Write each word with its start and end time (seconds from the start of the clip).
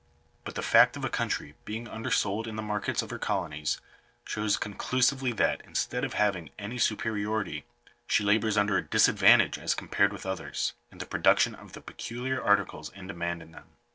But 0.45 0.55
the 0.55 0.63
fact 0.63 0.97
of 0.97 1.05
a 1.05 1.09
country 1.11 1.53
being 1.63 1.87
undersold 1.87 2.47
in 2.47 2.55
the 2.55 2.63
markets 2.63 3.03
of 3.03 3.11
her 3.11 3.19
colonies, 3.19 3.79
shows 4.25 4.57
conclusively 4.57 5.31
that, 5.33 5.61
instead 5.63 6.03
of 6.03 6.13
having 6.13 6.49
any 6.57 6.79
superiority, 6.79 7.65
she 8.07 8.23
labours 8.23 8.57
under 8.57 8.77
a 8.77 8.81
disadvantage, 8.83 9.59
as 9.59 9.75
compared 9.75 10.11
with 10.11 10.25
others, 10.25 10.73
in 10.91 10.97
the 10.97 11.05
production 11.05 11.53
of 11.53 11.73
the 11.73 11.81
peculiar 11.81 12.41
articles 12.43 12.89
in 12.93 13.05
demand 13.05 13.43
in 13.43 13.51
them. 13.51 13.73